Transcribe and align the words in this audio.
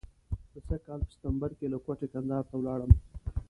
د 0.53 0.55
سږ 0.67 0.79
کال 0.85 0.99
په 1.05 1.11
سپټمبر 1.15 1.51
کې 1.59 1.65
له 1.73 1.77
کوټې 1.85 2.07
کندهار 2.13 2.43
ته 2.49 2.53
ولاړم. 2.57 2.91